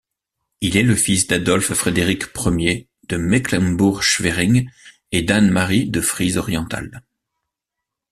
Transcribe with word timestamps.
Il 0.61 0.77
est 0.77 0.81
le 0.81 0.95
fils 0.95 1.27
d'Adolphe-Frédéric 1.27 2.23
Ier 2.35 2.87
de 3.09 3.17
Mecklembourg-Schwerin 3.17 4.63
et 5.11 5.21
d'Anne-Marie 5.21 5.91
de 5.91 6.01
Frise-Orientale. 6.01 7.03